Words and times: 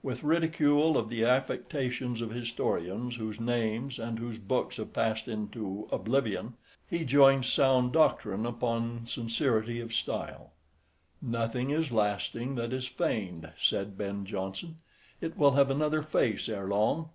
With 0.00 0.22
ridicule 0.22 0.96
of 0.96 1.08
the 1.08 1.24
affectations 1.24 2.20
of 2.20 2.30
historians 2.30 3.16
whose 3.16 3.40
names 3.40 3.98
and 3.98 4.16
whose 4.16 4.38
books 4.38 4.76
have 4.76 4.92
passed 4.92 5.26
into 5.26 5.88
oblivion, 5.90 6.54
he 6.88 7.04
joins 7.04 7.52
sound 7.52 7.92
doctrine 7.92 8.46
upon 8.46 9.06
sincerity 9.06 9.80
of 9.80 9.92
style. 9.92 10.52
"Nothing 11.20 11.70
is 11.70 11.90
lasting 11.90 12.54
that 12.54 12.72
is 12.72 12.86
feigned," 12.86 13.50
said 13.58 13.98
Ben 13.98 14.24
Jonson; 14.24 14.76
"it 15.20 15.36
will 15.36 15.50
have 15.54 15.68
another 15.68 16.00
face 16.00 16.48
ere 16.48 16.68
long." 16.68 17.08